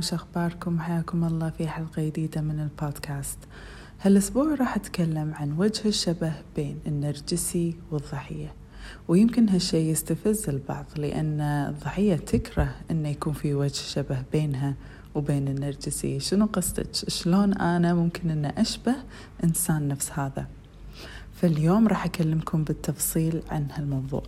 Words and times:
وش 0.00 0.14
أخباركم؟ 0.14 0.80
حياكم 0.80 1.24
الله 1.24 1.50
في 1.50 1.68
حلقة 1.68 2.02
جديدة 2.02 2.40
من 2.40 2.60
البودكاست. 2.60 3.38
هالأسبوع 4.02 4.54
راح 4.54 4.76
أتكلم 4.76 5.34
عن 5.34 5.52
وجه 5.58 5.88
الشبه 5.88 6.32
بين 6.56 6.78
النرجسي 6.86 7.76
والضحية 7.90 8.52
ويمكن 9.08 9.48
هالشي 9.48 9.90
يستفز 9.90 10.48
البعض 10.48 10.84
لأن 10.96 11.40
الضحية 11.40 12.16
تكره 12.16 12.74
أنه 12.90 13.08
يكون 13.08 13.32
في 13.32 13.54
وجه 13.54 13.72
شبه 13.72 14.22
بينها 14.32 14.74
وبين 15.14 15.48
النرجسي. 15.48 16.20
شنو 16.20 16.46
قصدك؟ 16.46 16.94
شلون 16.94 17.52
أنا 17.52 17.94
ممكن 17.94 18.30
أن 18.30 18.44
أشبه 18.44 18.94
إنسان 19.44 19.88
نفس 19.88 20.12
هذا؟ 20.12 20.46
فاليوم 21.34 21.88
راح 21.88 22.04
أكلمكم 22.04 22.64
بالتفصيل 22.64 23.42
عن 23.50 23.66
هالموضوع. 23.72 24.22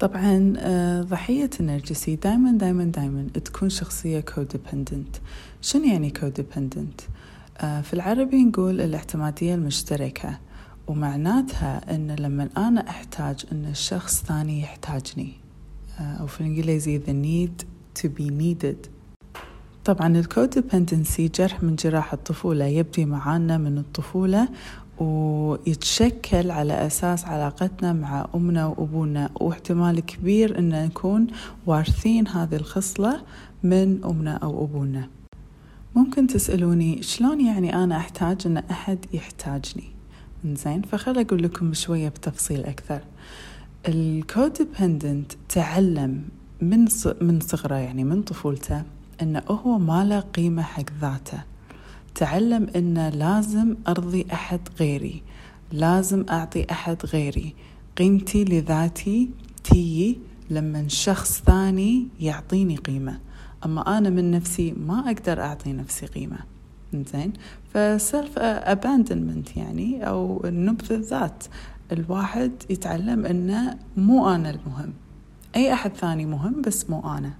طبعا 0.00 0.54
آه، 0.58 1.02
ضحية 1.02 1.50
النرجسي 1.60 2.16
دايما 2.16 2.52
دايما 2.52 2.84
دايما 2.84 3.26
تكون 3.44 3.70
شخصية 3.70 4.20
codependent 4.20 5.16
شنو 5.60 5.84
يعني 5.84 6.10
codependent؟ 6.10 7.00
آه، 7.58 7.80
في 7.80 7.92
العربي 7.94 8.44
نقول 8.44 8.80
الاعتمادية 8.80 9.54
المشتركة 9.54 10.38
ومعناتها 10.86 11.94
إن 11.94 12.10
لما 12.10 12.48
أنا 12.56 12.88
أحتاج 12.88 13.44
إن 13.52 13.64
الشخص 13.64 14.22
ثاني 14.22 14.60
يحتاجني. 14.60 15.32
آه، 16.00 16.02
أو 16.02 16.26
في 16.26 16.40
الإنجليزي 16.40 17.00
the 17.00 17.12
need 17.26 17.64
to 18.02 18.08
be 18.08 18.30
needed. 18.30 18.88
طبعا 19.84 20.18
ال 20.18 20.27
codependency 20.27 21.28
جرح 21.28 21.62
من 21.62 21.76
جراح 21.76 22.12
الطفولة 22.12 22.64
يبدي 22.64 23.04
معانا 23.04 23.58
من 23.58 23.78
الطفولة 23.78 24.48
ويتشكل 25.00 26.50
على 26.50 26.86
أساس 26.86 27.24
علاقتنا 27.24 27.92
مع 27.92 28.26
أمنا 28.34 28.66
وأبونا 28.66 29.30
واحتمال 29.40 30.00
كبير 30.00 30.58
أن 30.58 30.84
نكون 30.84 31.26
وارثين 31.66 32.28
هذه 32.28 32.56
الخصلة 32.56 33.22
من 33.62 34.04
أمنا 34.04 34.36
أو 34.36 34.64
أبونا. 34.64 35.08
ممكن 35.94 36.26
تسألوني 36.26 37.02
شلون 37.02 37.40
يعني 37.40 37.74
أنا 37.84 37.96
أحتاج 37.96 38.46
أن 38.46 38.56
أحد 38.56 38.98
يحتاجني؟ 39.12 39.84
زين 40.44 40.82
فخل 40.82 41.18
أقول 41.18 41.42
لكم 41.42 41.74
شوية 41.74 42.08
بتفصيل 42.08 42.64
أكثر. 42.64 43.00
الكوديبندنت 43.88 45.32
تعلم 45.48 46.22
من 46.60 46.88
من 47.20 47.40
صغره 47.40 47.74
يعني 47.74 48.04
من 48.04 48.22
طفولته 48.22 48.82
انه 49.22 49.42
هو 49.48 49.78
ما 49.78 50.04
له 50.04 50.20
قيمة 50.20 50.62
حق 50.62 50.84
ذاته. 51.00 51.42
تعلم 52.14 52.66
انه 52.76 53.08
لازم 53.08 53.76
أرضي 53.88 54.26
أحد 54.32 54.60
غيري 54.80 55.22
لازم 55.72 56.26
أعطي 56.30 56.66
أحد 56.70 57.06
غيري 57.06 57.54
قيمتي 57.96 58.44
لذاتي 58.44 59.30
تيجي 59.64 60.18
لما 60.50 60.88
شخص 60.88 61.42
ثاني 61.46 62.08
يعطيني 62.20 62.76
قيمة. 62.76 63.18
أما 63.64 63.98
أنا 63.98 64.10
من 64.10 64.30
نفسي 64.30 64.72
ما 64.72 65.10
أقدر 65.10 65.40
أعطي 65.40 65.72
نفسي 65.72 66.06
قيمة. 66.06 66.38
زين 66.94 67.32
ف 67.74 67.87
self 67.87 68.38
abandonment 68.38 69.56
يعني 69.56 70.08
أو 70.08 70.42
نبذ 70.44 70.92
الذات. 70.92 71.44
الواحد 71.92 72.52
يتعلم 72.70 73.26
أنه 73.26 73.78
مو 73.96 74.28
أنا 74.34 74.50
المهم. 74.50 74.92
أي 75.56 75.72
أحد 75.72 75.96
ثاني 75.96 76.26
مهم 76.26 76.62
بس 76.62 76.90
مو 76.90 77.16
أنا. 77.18 77.34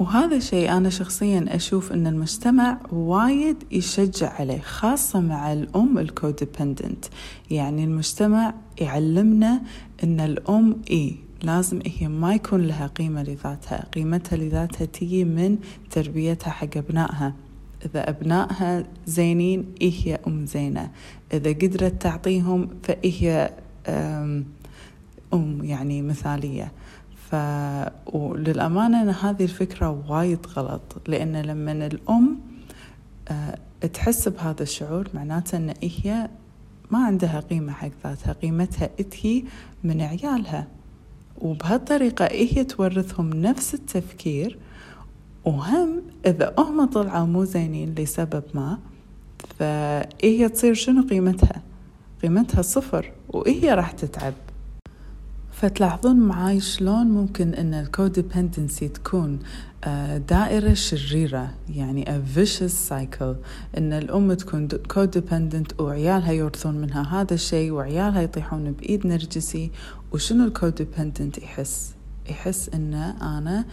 وهذا 0.00 0.36
الشيء 0.36 0.72
أنا 0.76 0.90
شخصيا 0.90 1.46
أشوف 1.48 1.92
أن 1.92 2.06
المجتمع 2.06 2.78
وايد 2.92 3.56
يشجع 3.70 4.32
عليه 4.32 4.60
خاصة 4.60 5.20
مع 5.20 5.52
الأم 5.52 5.98
ال 5.98 6.07
codependent 6.07 7.04
يعني 7.50 7.84
المجتمع 7.84 8.54
يعلمنا 8.80 9.62
أن 10.04 10.20
الأم 10.20 10.76
إيه 10.90 11.14
لازم 11.42 11.80
هي 11.86 12.08
ما 12.08 12.34
يكون 12.34 12.60
لها 12.66 12.86
قيمة 12.86 13.22
لذاتها. 13.22 13.86
قيمتها 13.94 14.36
لذاتها 14.36 14.84
تيجي 14.84 15.24
من 15.24 15.58
تربيتها 15.90 16.50
حق 16.50 16.76
أبنائها. 16.76 17.34
إذا 17.86 18.10
أبنائها 18.10 18.84
زينين 19.06 19.64
إيه 19.80 20.20
أم 20.26 20.46
زينة. 20.46 20.90
إذا 21.32 21.50
قدرت 21.52 22.02
تعطيهم 22.02 22.68
فإيه 22.82 23.50
أم 25.34 25.64
يعني 25.64 26.02
مثالية. 26.02 26.72
ف 27.30 27.36
وللأمانة 28.14 29.10
هذه 29.10 29.44
الفكرة 29.44 30.04
وايد 30.08 30.46
غلط 30.56 31.02
لأن 31.06 31.36
لما 31.36 31.72
الأم 31.72 32.38
أه 33.28 33.58
تحس 33.92 34.28
بهذا 34.28 34.62
الشعور 34.62 35.08
معناته 35.14 35.56
أن 35.56 35.74
هي 35.82 36.28
ما 36.90 37.04
عندها 37.04 37.40
قيمة 37.40 37.72
حق 37.72 37.90
ذاتها 38.04 38.32
قيمتها 38.32 38.90
إتهي 39.00 39.42
من 39.84 40.00
عيالها. 40.00 40.66
وبهالطريقة 41.38 42.24
هي 42.24 42.64
تورثهم 42.64 43.30
نفس 43.30 43.74
التفكير 43.74 44.58
وهم 45.44 46.02
إذا 46.26 46.54
هم 46.58 46.84
طلعوا 46.84 47.26
مو 47.26 47.44
زينين 47.44 47.94
لسبب 47.94 48.42
ما 48.54 48.78
فهي 49.58 50.48
تصير 50.48 50.74
شنو 50.74 51.02
قيمتها؟ 51.02 51.62
قيمتها 52.22 52.62
صفر 52.62 53.12
وهي 53.28 53.74
راح 53.74 53.90
تتعب. 53.90 54.34
فتلاحظون 55.60 56.16
معاي 56.16 56.60
شلون 56.60 57.06
ممكن 57.06 57.54
إن 57.54 57.74
الكوديبندنسي 57.74 58.88
تكون 58.88 59.38
آه، 59.84 60.18
دائرة 60.18 60.74
شريرة 60.74 61.54
يعني 61.68 62.04
a 62.04 62.38
vicious 62.38 62.90
cycle 62.90 63.36
إن 63.78 63.92
الأم 63.92 64.32
تكون 64.34 64.68
codependent 64.68 65.80
وعيالها 65.80 66.32
يورثون 66.32 66.74
منها 66.74 67.20
هذا 67.20 67.34
الشيء 67.34 67.70
وعيالها 67.70 68.22
يطيحون 68.22 68.72
بإيد 68.72 69.06
نرجسي 69.06 69.70
وشنو 70.12 70.44
ال 70.44 70.52
codependent 70.52 71.38
يحس؟ 71.38 71.94
يحس 72.30 72.70
إن 72.74 72.94
أنا 73.22 73.64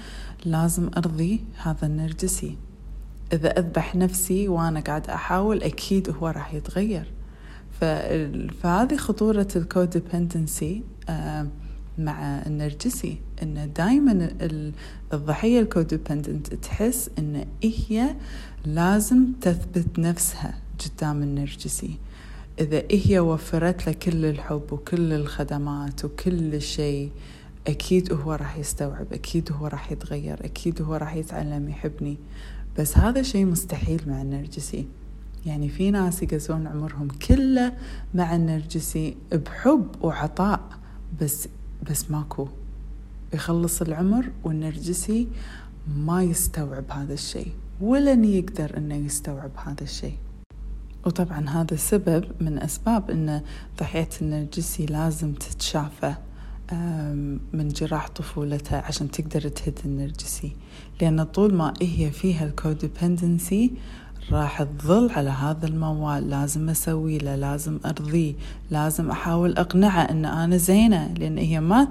لازم 0.45 0.89
أرضي 0.97 1.43
هذا 1.63 1.85
النرجسي. 1.85 2.57
إذا 3.33 3.59
أذبح 3.59 3.95
نفسي 3.95 4.47
وأنا 4.47 4.79
قاعد 4.79 5.09
أحاول 5.09 5.63
أكيد 5.63 6.09
هو 6.09 6.27
راح 6.27 6.53
يتغير. 6.53 7.11
فهذه 8.61 8.97
خطورة 8.97 9.47
ال 9.55 9.65
codependency 9.65 10.83
مع 11.97 12.41
النرجسي 12.45 13.17
انه 13.43 13.65
دائما 13.65 14.29
الضحية 15.13 15.61
الكوديبندنت 15.61 16.53
تحس 16.53 17.09
إن 17.19 17.45
هي 17.63 18.15
لازم 18.65 19.25
تثبت 19.41 19.99
نفسها 19.99 20.57
قدام 20.85 21.23
النرجسي. 21.23 21.97
إذا 22.59 22.83
هي 22.91 23.19
وفرت 23.19 23.87
له 23.87 23.93
كل 23.93 24.25
الحب 24.25 24.63
وكل 24.71 25.13
الخدمات 25.13 26.05
وكل 26.05 26.61
شيء 26.61 27.11
أكيد 27.67 28.13
هو 28.13 28.33
راح 28.33 28.57
يستوعب 28.57 29.13
أكيد 29.13 29.51
هو 29.51 29.67
راح 29.67 29.91
يتغير 29.91 30.45
أكيد 30.45 30.81
هو 30.81 30.95
راح 30.95 31.15
يتعلم 31.15 31.69
يحبني. 31.69 32.17
بس 32.79 32.97
هذا 32.97 33.21
شيء 33.21 33.45
مستحيل 33.45 34.01
مع 34.07 34.21
النرجسي. 34.21 34.87
يعني 35.45 35.69
في 35.69 35.91
ناس 35.91 36.23
يقزون 36.23 36.67
عمرهم 36.67 37.07
كله 37.07 37.73
مع 38.13 38.35
النرجسي 38.35 39.17
بحب 39.31 39.87
وعطاء 40.01 40.69
بس 41.21 41.47
بس 41.89 42.11
ماكو. 42.11 42.47
يخلص 43.33 43.81
العمر 43.81 44.31
والنرجسي 44.43 45.27
ما 45.97 46.23
يستوعب 46.23 46.91
هذا 46.91 47.13
الشيء 47.13 47.51
ولن 47.81 48.25
يقدر 48.25 48.77
إنه 48.77 48.95
يستوعب 48.95 49.51
هذا 49.65 49.83
الشيء. 49.83 50.17
وطبعا 51.05 51.49
هذا 51.49 51.75
سبب 51.75 52.25
من 52.41 52.57
أسباب 52.63 53.11
إن 53.11 53.41
ضحية 53.79 54.09
النرجسي 54.21 54.85
لازم 54.85 55.33
تتشافى 55.33 56.13
من 57.53 57.67
جراح 57.67 58.07
طفولتها 58.07 58.81
عشان 58.81 59.11
تقدر 59.11 59.47
تهد 59.47 59.79
النرجسي. 59.85 60.51
لأن 61.01 61.23
طول 61.23 61.53
ما 61.53 61.73
هي 61.81 62.11
فيها 62.11 62.45
الكوديبندنسي 62.45 63.71
راح 64.31 64.63
تظل 64.63 65.11
على 65.11 65.29
هذا 65.29 65.67
الموال. 65.67 66.29
لازم 66.29 66.69
أسوي 66.69 67.17
له 67.17 67.35
لازم 67.35 67.79
أرضيه 67.85 68.33
لازم 68.71 69.11
أحاول 69.11 69.57
أقنعه 69.57 70.01
أن 70.01 70.25
أنا 70.25 70.57
زينة 70.57 71.13
لأن 71.13 71.37
هي 71.37 71.59
ما 71.59 71.87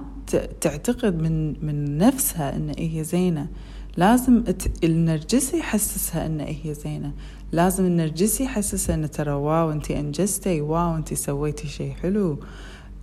تعتقد 0.60 1.22
من 1.22 1.66
من 1.66 1.98
نفسها 1.98 2.56
أن 2.56 2.72
هي 2.78 3.04
زينة. 3.04 3.48
لازم 3.96 4.44
النرجسي 4.84 5.58
يحسسها 5.58 6.26
أن 6.26 6.40
هي 6.40 6.74
زينة. 6.74 7.12
لازم 7.52 7.84
النرجسي 7.84 8.44
يحسسها 8.44 8.94
أن 8.94 9.10
ترى 9.10 9.32
wow 9.32 9.72
أنت 9.72 9.90
أنجزتي 9.90 10.60
wow 10.60 10.96
أنت 10.96 11.14
سويتي 11.14 11.68
شيء 11.68 11.94
حلو. 11.94 12.38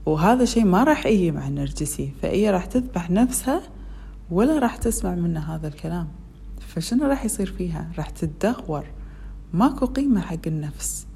وهذا 0.06 0.46
شيء 0.46 0.66
ما 0.66 0.84
راح 0.84 1.06
يجي 1.06 1.32
مع 1.32 1.48
النرجسي 1.48 2.12
فهي 2.22 2.50
راح 2.52 2.66
تذبح 2.66 3.10
نفسها 3.10 3.62
ولا 4.32 4.60
راح 4.60 4.78
تسمع 4.78 5.16
منه 5.16 5.40
هذا 5.40 5.68
الكلام. 5.68 6.08
فشنو 6.68 7.06
راح 7.06 7.26
يصير 7.26 7.54
فيها؟ 7.58 7.92
راح 7.98 8.10
تتدهور. 8.10 8.86
ماكو 9.54 9.86
قيمة 9.86 10.22
حق 10.22 10.48
النفس. 10.48 11.08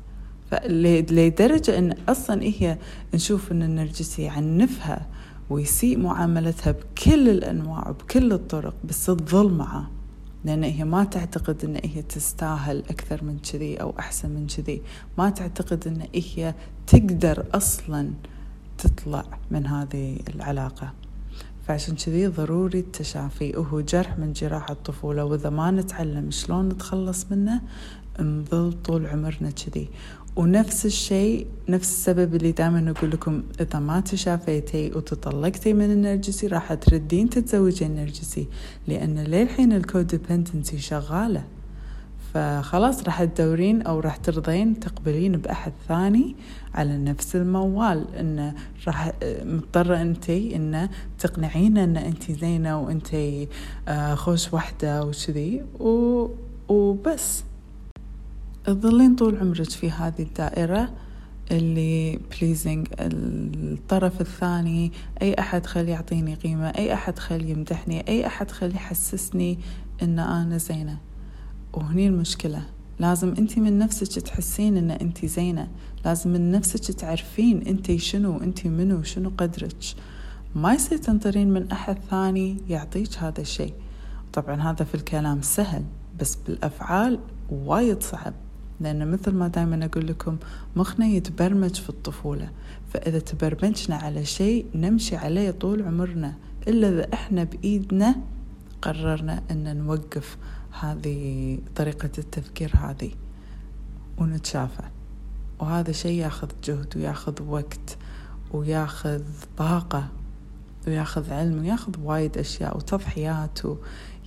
لدرجة 0.70 1.78
أن 1.78 1.96
أصلا 2.10 2.44
هي 2.44 2.78
نشوف 3.14 3.52
أن 3.52 3.64
النرجسي 3.64 4.22
يعنفها 4.22 5.08
ويسيء 5.50 5.98
معاملتها 6.00 6.72
بكل 6.72 7.30
الأنواع 7.30 7.90
وبكل 7.90 8.34
الطرق 8.34 8.74
بس 8.84 9.06
تظل 9.06 9.54
معه 9.54 9.92
لأن 10.46 10.64
هي 10.64 10.84
ما 10.84 11.04
تعتقد 11.04 11.66
أن 11.66 11.80
هي 11.84 12.02
تستاهل 12.02 12.80
أكثر 12.80 13.24
من 13.24 13.38
كذي 13.40 13.82
أو 13.82 13.94
أحسن 14.00 14.30
من 14.30 14.48
كذي. 14.48 14.82
ما 15.18 15.30
تعتقد 15.30 15.88
أن 15.88 16.08
هي 16.16 16.54
تقدر 16.88 17.46
أصلا 17.54 18.12
تطلع 18.78 19.26
من 19.52 19.68
هذه 19.68 20.18
العلاقة. 20.36 20.94
فعشان 21.68 21.96
كذي 21.96 22.28
ضروري 22.28 22.80
التشافي. 22.80 23.58
وهو 23.58 23.82
جرح 23.82 24.20
من 24.20 24.34
جراح 24.34 24.70
الطفولة 24.70 25.26
وإذا 25.26 25.50
ما 25.50 25.72
نتعلم 25.72 26.32
شلون 26.32 26.70
نتخلص 26.70 27.26
منه 27.32 27.62
نظل 28.20 28.74
طول 28.74 29.06
عمرنا 29.06 29.52
كذي. 29.52 29.90
ونفس 30.36 30.86
الشيء 30.86 31.48
نفس 31.70 31.90
السبب 31.90 32.36
اللي 32.36 32.52
دائما 32.52 32.94
أقول 32.98 33.12
لكم 33.12 33.44
إذا 33.62 33.80
ما 33.80 34.00
تشافيتي 34.00 34.92
وتطلقتي 34.96 35.74
من 35.74 35.92
النرجسي 35.92 36.48
راح 36.48 36.74
تردين 36.74 37.30
تتزوجين 37.30 37.96
نرجسي 37.96 38.48
لأن 38.88 39.20
للحين 39.20 39.74
الكوديبندنسي 39.74 40.78
شغالة. 40.78 41.44
فخلاص 42.34 43.04
راح 43.04 43.24
تدورين 43.24 43.82
أو 43.82 44.00
راح 44.00 44.16
ترضين 44.16 44.80
تقبلين 44.80 45.32
بأحد 45.32 45.74
ثاني 45.88 46.36
على 46.76 46.98
نفس 46.98 47.36
الموال. 47.36 48.16
إنه 48.16 48.54
راح 48.88 49.12
مضطرة 49.24 50.02
أنتي 50.02 50.56
إنه 50.56 50.90
تقنعينه 51.20 51.84
إن 51.84 51.98
أنتي 51.98 52.34
زينة 52.34 52.82
وأنتي 52.82 53.48
آه، 53.88 54.16
خوش 54.16 54.54
وحدة 54.54 55.06
وكذي. 55.06 55.64
وبس. 56.70 57.44
تظلين 58.68 59.16
طول 59.16 59.38
عمرك 59.38 59.70
في 59.70 59.92
هذه 59.92 60.22
الدائرة 60.22 60.90
اللي 61.52 62.20
بليزنج 62.32 62.88
الطرف 63.00 64.22
الثاني 64.22 64.92
أي 65.22 65.34
أحد 65.40 65.66
خلي 65.66 65.92
يعطيني 65.92 66.36
قيمة 66.36 66.68
أي 66.68 66.94
أحد 66.94 67.20
خلي 67.20 67.50
يمدحني 67.50 68.08
أي 68.08 68.28
أحد 68.28 68.52
خلي 68.52 68.76
يحسسني 68.76 69.60
إن 70.02 70.20
أنا 70.20 70.58
زينة. 70.58 70.98
وهني 71.74 72.08
المشكلة 72.08 72.62
لازم 73.00 73.34
أنت 73.38 73.58
من 73.58 73.80
نفسك 73.80 74.22
تحسين 74.22 74.78
إن 74.78 74.92
أنت 74.92 75.26
زينة. 75.26 75.68
لازم 76.06 76.30
من 76.30 76.52
نفسك 76.52 76.94
تعرفين 76.94 77.62
أنت 77.62 77.96
شنو 77.96 78.38
أنت 78.38 78.68
منو 78.68 79.04
شنو 79.04 79.32
قدرك. 79.38 79.84
ما 80.56 80.74
يصير 80.74 80.98
تنطرين 80.98 81.50
من 81.50 81.72
أحد 81.72 81.98
ثاني 82.10 82.58
يعطيك 82.70 83.18
هذا 83.18 83.42
الشيء. 83.42 83.74
طبعا 84.34 84.62
هذا 84.62 84.86
في 84.86 84.96
الكلام 84.96 85.42
سهل 85.42 85.84
بس 86.20 86.36
بالأفعال 86.36 87.20
وايد 87.50 88.04
صعب. 88.04 88.34
لأن 88.82 89.12
مثل 89.12 89.32
ما 89.32 89.48
دائما 89.48 89.86
أقول 89.86 90.08
لكم 90.08 90.38
مخنا 90.76 91.06
يتبرمج 91.06 91.76
في 91.76 91.90
الطفولة. 91.90 92.50
فإذا 92.94 93.20
تبرمجنا 93.20 93.96
على 93.96 94.26
شيء 94.26 94.66
نمشي 94.76 95.16
عليه 95.16 95.52
طول 95.52 95.84
عمرنا. 95.84 96.34
إلا 96.68 96.90
إذا 96.90 97.14
إحنا 97.14 97.44
بإيدنا 97.44 98.16
قررنا 98.82 99.44
أن 99.52 99.78
نوقف 99.78 100.38
هذه 100.80 101.60
طريقة 101.76 102.12
التفكير 102.18 102.72
هذه 102.76 103.12
ونتشافى. 104.18 104.84
وهذا 105.60 105.92
شيء 105.92 106.20
ياخذ 106.22 106.48
جهد 106.64 106.98
وياخذ 106.98 107.44
وقت 107.44 107.98
وياخذ 108.54 109.22
طاقة 109.58 110.08
وياخذ 110.88 111.34
علم 111.34 111.60
وياخذ 111.60 111.94
وايد 112.04 112.38
أشياء 112.38 112.78
وتضحيات 112.78 113.66
و... 113.66 113.78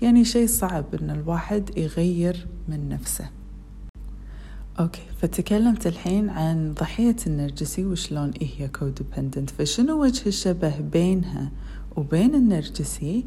يعني 0.02 0.24
شيء 0.24 0.46
صعب 0.46 0.84
إن 0.94 1.10
الواحد 1.10 1.78
يغير 1.78 2.46
من 2.68 2.88
نفسه. 2.88 3.30
okay 4.80 5.02
فتكلمت 5.20 5.86
الحين 5.86 6.28
عن 6.28 6.74
ضحية 6.74 7.16
النرجسي 7.26 7.84
وشلون 7.84 8.30
إيه 8.30 8.48
هي 8.58 8.68
codependent 8.68 9.50
فشنو 9.50 10.02
وجه 10.02 10.26
الشبه 10.28 10.80
بينها 10.80 11.50
وبين 11.96 12.34
النرجسي؟ 12.34 13.24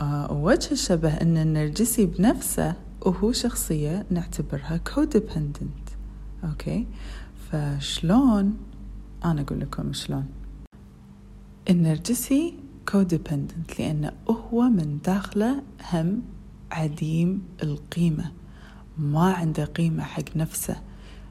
آه 0.00 0.32
وجه 0.32 0.72
الشبه 0.72 1.08
أن 1.14 1.36
النرجسي 1.36 2.06
بنفسه 2.06 2.74
وهو 3.06 3.32
شخصية 3.32 4.06
نعتبرها 4.10 4.76
codependent 4.76 5.88
okay 6.44 6.86
فشلون؟ 7.50 8.56
أنا 9.24 9.40
أقول 9.40 9.60
لكم 9.60 9.92
شلون. 9.92 10.26
النرجسي 11.70 12.54
codependent 12.88 13.80
لأنه 13.80 14.12
هو 14.28 14.62
من 14.62 14.98
داخله 15.04 15.62
هم 15.92 16.22
عديم 16.72 17.42
القيمة. 17.62 18.32
ما 18.98 19.32
عنده 19.32 19.64
قيمة 19.64 20.02
حق 20.02 20.36
نفسه 20.36 20.76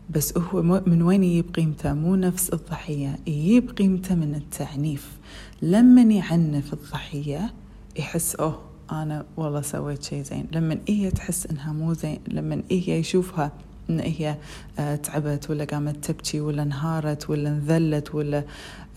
بس 0.09 0.37
هو 0.37 0.81
من 0.85 1.01
وين 1.01 1.23
يجيب 1.23 1.55
قيمته؟ 1.55 1.93
مو 1.93 2.15
نفس 2.15 2.49
الضحية 2.49 3.19
يجيب 3.27 3.69
قيمته 3.77 4.15
من 4.15 4.35
التعنيف. 4.35 5.17
لما 5.61 6.01
يعنف 6.01 6.73
الضحية 6.73 7.53
يحس 7.99 8.35
أوه 8.35 8.61
أنا 8.91 9.25
والله 9.37 9.61
سويت 9.61 10.03
شيء 10.03 10.23
زين. 10.23 10.47
لما 10.51 10.77
هي 10.87 11.11
تحس 11.11 11.45
إنها 11.45 11.73
مو 11.73 11.93
زين 11.93 12.19
لما 12.27 12.63
هي 12.71 12.99
يشوفها 12.99 13.51
إن 13.89 13.99
هي 13.99 14.37
آه 14.79 14.95
تعبت 14.95 15.49
ولا 15.49 15.63
قامت 15.63 16.05
تبكي 16.05 16.41
ولا 16.41 16.63
انهارت 16.63 17.29
ولا 17.29 17.49
انذلت 17.49 18.15
ولا 18.15 18.43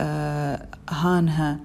آه 0.00 0.66
هانها 0.90 1.60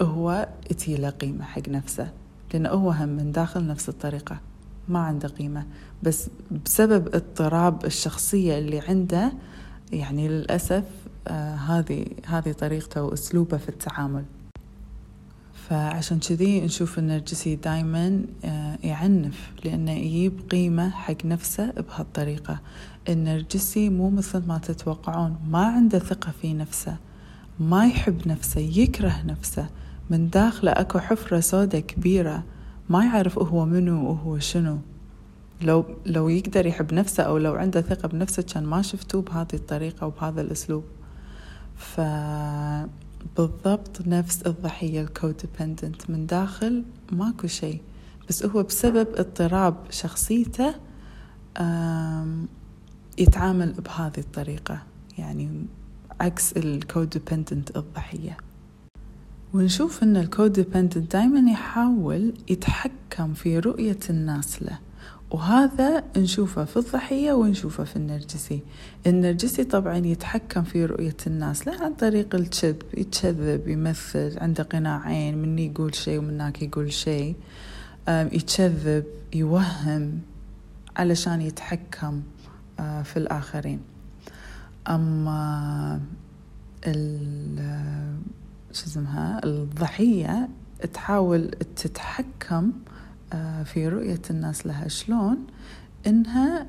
هو 0.00 0.48
له 0.88 1.10
قيمة 1.10 1.44
حق 1.44 1.68
نفسه. 1.68 2.12
لأنه 2.54 2.68
هو 2.68 2.90
هم 2.90 3.08
من 3.08 3.32
داخل 3.32 3.66
نفس 3.66 3.88
الطريقة. 3.88 4.40
ما 4.88 4.98
عنده 4.98 5.28
قيمة. 5.28 5.66
بس 6.02 6.30
بسبب 6.64 7.14
اضطراب 7.14 7.84
الشخصية 7.84 8.58
اللي 8.58 8.80
عنده 8.80 9.32
يعني 9.92 10.28
للأسف 10.28 10.84
آه 11.28 11.54
هذه 11.54 12.06
هذه 12.26 12.52
طريقته 12.52 13.02
وأسلوبه 13.02 13.56
في 13.56 13.68
التعامل. 13.68 14.24
فعشان 15.68 16.18
كذي 16.18 16.60
نشوف 16.60 16.98
النرجسي 16.98 17.56
دايما 17.56 18.22
آه 18.44 18.78
يعنف 18.82 19.50
لأنه 19.64 19.92
يجيب 19.92 20.40
قيمة 20.50 20.90
حق 20.90 21.24
نفسه 21.24 21.70
بهالطريقة. 21.70 22.60
النرجسي 23.08 23.88
مو 23.88 24.10
مثل 24.10 24.46
ما 24.46 24.58
تتوقعون. 24.58 25.36
ما 25.48 25.66
عنده 25.66 25.98
ثقة 25.98 26.32
في 26.42 26.54
نفسه. 26.54 26.96
ما 27.60 27.86
يحب 27.86 28.28
نفسه 28.28 28.60
يكره 28.60 29.22
نفسه. 29.26 29.66
من 30.10 30.30
داخله 30.30 30.70
أكو 30.70 30.98
حفرة 30.98 31.40
سودة 31.40 31.80
كبيرة. 31.80 32.42
ما 32.88 33.04
يعرف 33.04 33.38
هو 33.38 33.64
منو 33.64 34.10
وهو 34.10 34.38
شنو. 34.38 34.78
لو 35.62 35.84
لو 36.06 36.28
يقدر 36.28 36.66
يحب 36.66 36.94
نفسه 36.94 37.22
أو 37.22 37.38
لو 37.38 37.54
عنده 37.54 37.80
ثقة 37.80 38.08
بنفسه 38.08 38.42
كان 38.42 38.64
ما 38.64 38.82
شفتوه 38.82 39.22
بهذه 39.22 39.54
الطريقة 39.54 40.06
وبهذا 40.06 40.40
الأسلوب. 40.40 40.84
فبالضبط 41.76 42.86
نفس 44.06 44.42
الضحية 44.42 45.00
ال 45.00 45.09
codependent 45.09 46.10
من 46.10 46.26
داخل 46.26 46.84
ماكو 47.12 47.46
شيء. 47.46 47.80
بس 48.28 48.44
هو 48.44 48.62
بسبب 48.62 49.08
اضطراب 49.14 49.76
شخصيته 49.90 50.74
يتعامل 53.18 53.72
بهذه 53.72 54.18
الطريقة. 54.18 54.82
يعني 55.18 55.66
عكس 56.20 56.52
ال 56.52 56.62
codependent 56.62 57.76
الضحية. 57.76 58.36
ونشوف 59.54 60.02
إن 60.02 60.16
ال 60.16 60.24
codependent 60.24 61.12
دائما 61.12 61.50
يحاول 61.50 62.34
يتحكم 62.48 63.34
في 63.34 63.58
رؤية 63.58 63.98
الناس 64.10 64.62
له. 64.62 64.78
وهذا 65.30 66.04
نشوفه 66.16 66.64
في 66.64 66.76
الضحية 66.76 67.32
ونشوفه 67.32 67.84
في 67.84 67.96
النرجسي. 67.96 68.60
النرجسي 69.06 69.64
طبعا 69.64 69.96
يتحكم 69.96 70.62
في 70.62 70.84
رؤية 70.84 71.16
الناس 71.26 71.66
لا 71.66 71.84
عن 71.84 71.94
طريق 71.94 72.34
الكذب 72.34 72.82
يتكذب 72.96 73.68
يمثل 73.68 74.38
عنده 74.38 74.62
قناعين 74.62 75.38
مني 75.38 75.66
يقول 75.66 75.94
شيء 75.94 76.18
ومناك 76.18 76.62
يقول 76.62 76.92
شيء. 76.92 77.36
يتكذب 78.08 79.04
يوهم 79.34 80.20
علشان 80.96 81.40
يتحكم 81.40 82.22
في 82.78 83.16
الآخرين. 83.16 83.80
أما 84.88 86.00
شو 88.78 88.86
اسمها 88.86 89.40
الضحية 89.44 90.48
تحاول 90.92 91.50
تتحكم 91.76 92.72
آه، 93.32 93.62
في 93.62 93.88
رؤية 93.88 94.20
الناس 94.30 94.66
لها 94.66 94.88
شلون 94.88 95.38
إنها 96.06 96.66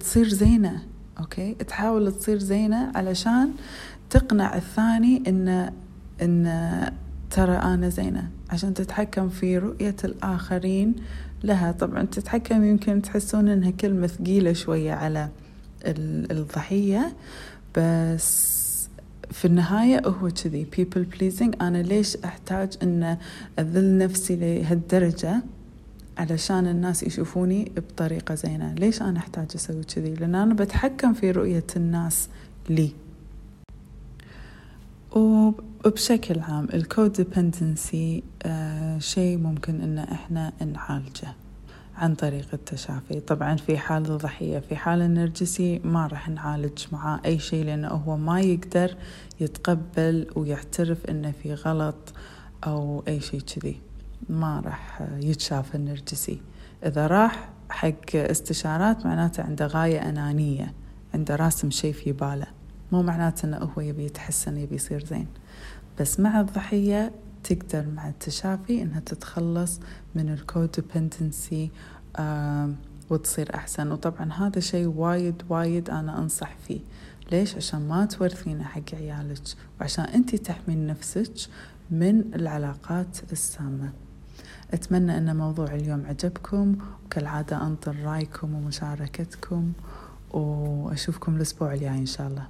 تصير 0.00 0.28
زينة 0.28 0.82
أوكي؟ 1.20 1.54
تحاول 1.54 2.12
تصير 2.12 2.38
زينة 2.38 2.92
علشان 2.94 3.52
تقنع 4.10 4.56
الثاني 4.56 5.22
إن 5.28 5.72
إن 6.22 6.92
ترى 7.30 7.56
أنا 7.56 7.88
زينة 7.88 8.30
عشان 8.50 8.74
تتحكم 8.74 9.28
في 9.28 9.58
رؤية 9.58 9.96
الآخرين 10.04 10.94
لها. 11.44 11.72
طبعا 11.72 12.02
تتحكم 12.02 12.64
يمكن 12.64 13.02
تحسون 13.02 13.48
إنها 13.48 13.70
كلمة 13.70 14.06
ثقيلة 14.06 14.52
شوية 14.52 14.92
على 14.92 15.28
الضحية 15.86 17.16
بس 17.76 18.61
في 19.32 19.44
النهاية 19.44 20.02
هو 20.06 20.28
كذي 20.30 20.66
people 20.76 21.16
pleasing. 21.18 21.62
أنا 21.62 21.82
ليش 21.82 22.16
أحتاج 22.16 22.72
أن 22.82 23.16
أذل 23.58 23.98
نفسي 23.98 24.36
لهالدرجة؟ 24.36 25.42
علشان 26.18 26.66
الناس 26.66 27.02
يشوفوني 27.02 27.72
بطريقة 27.76 28.34
زينة. 28.34 28.74
ليش 28.74 29.02
أنا 29.02 29.18
أحتاج 29.18 29.46
أسوي 29.54 29.84
كذي؟ 29.84 30.14
لأن 30.14 30.34
أنا 30.34 30.54
بتحكم 30.54 31.12
في 31.14 31.30
رؤية 31.30 31.66
الناس 31.76 32.28
لي. 32.70 32.92
وبشكل 35.16 36.40
عام 36.40 36.68
الكوديبندنسي 36.74 38.22
آه 38.42 38.98
شيء 38.98 39.38
ممكن 39.38 39.80
ان 39.80 39.98
إحنا 39.98 40.52
نعالجه. 40.72 41.34
عن 42.02 42.14
طريق 42.14 42.48
التشافي. 42.52 43.20
طبعا 43.20 43.56
في 43.56 43.78
حال 43.78 44.10
الضحية 44.10 44.58
في 44.58 44.76
حال 44.76 45.02
النرجسي 45.02 45.80
ما 45.84 46.06
راح 46.06 46.28
نعالج 46.28 46.78
معاه 46.92 47.20
أي 47.24 47.38
شيء 47.38 47.64
لأنه 47.64 47.88
هو 47.88 48.16
ما 48.16 48.40
يقدر 48.40 48.96
يتقبل 49.40 50.26
ويعترف 50.36 51.06
أنه 51.06 51.30
في 51.30 51.54
غلط 51.54 52.12
أو 52.66 53.04
أي 53.08 53.20
شيء 53.20 53.40
كذي. 53.40 53.80
ما 54.28 54.60
راح 54.60 55.02
يتشاف 55.20 55.74
النرجسي. 55.74 56.40
إذا 56.86 57.06
راح 57.06 57.48
حق 57.70 58.16
استشارات 58.16 59.06
معناته 59.06 59.42
عنده 59.42 59.66
غاية 59.66 60.08
أنانية 60.08 60.74
عنده 61.14 61.36
راسم 61.36 61.70
شيء 61.70 61.92
في 61.92 62.12
باله. 62.12 62.46
مو 62.92 63.02
معناته 63.02 63.46
إنه 63.46 63.56
هو 63.56 63.80
يبي 63.80 64.04
يتحسن 64.04 64.56
يبي 64.56 64.74
يصير 64.74 65.04
زين. 65.04 65.26
بس 66.00 66.20
مع 66.20 66.40
الضحية 66.40 67.12
تقدر 67.44 67.86
مع 67.88 68.08
التشافي 68.08 68.82
إنها 68.82 69.00
تتخلص 69.00 69.80
من 70.14 70.28
الكودبندنسي 70.32 71.70
وتصير 73.10 73.54
أحسن. 73.54 73.92
وطبعا 73.92 74.32
هذا 74.32 74.60
شيء 74.60 74.86
وايد 74.86 75.42
وايد 75.48 75.90
أنا 75.90 76.18
أنصح 76.18 76.56
فيه. 76.68 76.80
ليش؟ 77.32 77.56
عشان 77.56 77.88
ما 77.88 78.04
تورثينه 78.04 78.64
حق 78.64 78.94
عيالك 78.94 79.42
وعشان 79.80 80.04
أنت 80.04 80.34
تحمين 80.36 80.86
نفسك 80.86 81.32
من 81.90 82.34
العلاقات 82.34 83.32
السامة. 83.32 83.92
أتمنى 84.72 85.18
أن 85.18 85.36
موضوع 85.36 85.74
اليوم 85.74 86.06
عجبكم 86.06 86.76
وكالعادة 87.04 87.66
أنطر 87.66 87.96
رأيكم 87.96 88.54
ومشاركتكم 88.54 89.72
وأشوفكم 90.30 91.36
الأسبوع 91.36 91.74
الجاي 91.74 91.98
إن 91.98 92.06
شاء 92.06 92.26
الله. 92.28 92.46